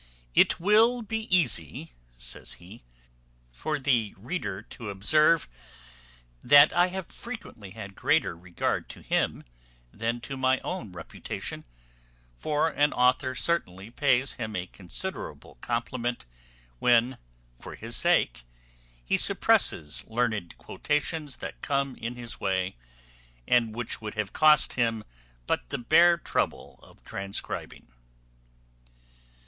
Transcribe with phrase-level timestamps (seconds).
[0.33, 2.81] "It will be easy," says he,
[3.51, 5.47] "for the reader to observe
[6.41, 9.43] that I have frequently had greater regard to him
[9.93, 11.65] than to my own reputation:
[12.35, 16.25] for an author certainly pays him a considerable compliment,
[16.79, 17.19] when,
[17.59, 18.43] for his sake,
[19.05, 22.75] he suppresses learned quotations that come in his way,
[23.47, 25.03] and which would have cost him
[25.45, 27.93] but the bare trouble of transcribing."